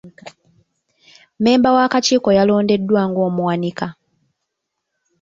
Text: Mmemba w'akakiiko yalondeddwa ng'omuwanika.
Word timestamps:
Mmemba 1.37 1.69
w'akakiiko 1.75 2.29
yalondeddwa 2.37 3.01
ng'omuwanika. 3.09 3.87